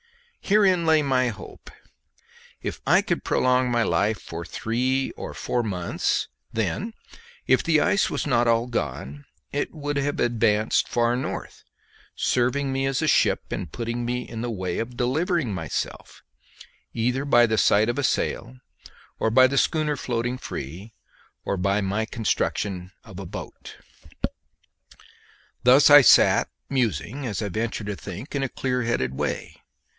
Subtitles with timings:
[0.43, 1.69] Herein lay my hope;
[2.61, 6.93] if I could prolong my life for three or four months, then,
[7.47, 11.63] if the ice was not all gone, it would have advanced far north,
[12.15, 16.21] serving me as a ship and putting me in the way of delivering myself,
[16.93, 18.57] either by the sight of a sail,
[19.19, 20.93] or by the schooner floating free,
[21.45, 23.77] or by my construction of a boat.
[25.63, 29.55] Thus I sat musing, as I venture to think, in a clearheaded way.